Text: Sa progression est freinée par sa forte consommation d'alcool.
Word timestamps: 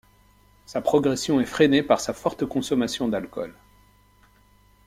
Sa 0.65 0.81
progression 0.81 1.39
est 1.39 1.45
freinée 1.45 1.83
par 1.83 2.01
sa 2.01 2.11
forte 2.13 2.43
consommation 2.47 3.07
d'alcool. 3.07 3.53